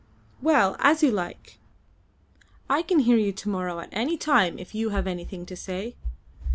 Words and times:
"Well, 0.41 0.75
as 0.79 1.03
you 1.03 1.11
like. 1.11 1.59
I 2.67 2.81
can 2.81 3.01
hear 3.01 3.17
you 3.17 3.31
to 3.33 3.49
morrow 3.49 3.79
at 3.81 3.89
any 3.91 4.17
time 4.17 4.57
if 4.57 4.73
you 4.73 4.89
have 4.89 5.05
anything 5.05 5.45
to 5.45 5.55
say. 5.55 5.93